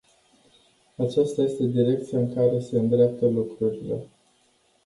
Aceasta 0.97 1.41
este 1.43 1.63
direcția 1.63 2.17
în 2.19 2.33
care 2.33 2.59
se 2.59 2.77
îndreaptă 2.77 3.25
lucrurile. 3.29 4.05